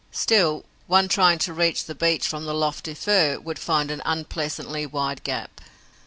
Still, 0.11 0.65
one 0.87 1.07
trying 1.07 1.37
to 1.37 1.53
reach 1.53 1.85
the 1.85 1.93
beech 1.93 2.27
from 2.27 2.45
the 2.45 2.55
lofty 2.55 2.95
fir 2.95 3.39
would 3.39 3.59
find 3.59 3.91
an 3.91 4.01
unpleasantly 4.03 4.83
wide 4.87 5.23
gap. 5.23 5.61